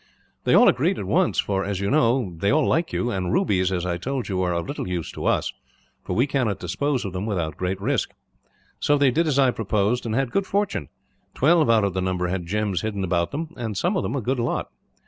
"They 0.45 0.55
all 0.55 0.67
agreed 0.67 0.97
at 0.97 1.05
once 1.05 1.37
for, 1.37 1.63
as 1.63 1.79
you 1.79 1.91
know, 1.91 2.33
they 2.35 2.49
all 2.49 2.65
like 2.65 2.91
you; 2.91 3.11
and 3.11 3.31
rubies, 3.31 3.71
as 3.71 3.85
I 3.85 3.97
told 3.97 4.29
you, 4.29 4.41
are 4.41 4.51
of 4.51 4.67
little 4.67 4.87
use 4.87 5.11
to 5.11 5.27
us, 5.27 5.53
for 6.03 6.13
we 6.13 6.25
cannot 6.25 6.57
dispose 6.57 7.05
of 7.05 7.13
them 7.13 7.27
without 7.27 7.55
great 7.55 7.79
risk. 7.79 8.09
So 8.79 8.97
they 8.97 9.11
did 9.11 9.27
as 9.27 9.37
I 9.37 9.51
proposed, 9.51 10.07
and 10.07 10.15
had 10.15 10.31
good 10.31 10.47
fortune. 10.47 10.89
Twelve 11.35 11.69
out 11.69 11.83
of 11.83 11.93
the 11.93 12.01
number 12.01 12.29
had 12.29 12.47
gems 12.47 12.81
hidden 12.81 13.03
about 13.03 13.29
them, 13.29 13.51
and 13.55 13.77
some 13.77 13.95
of 13.95 14.01
them 14.01 14.15
a 14.15 14.21
good 14.21 14.39
lot. 14.39 14.71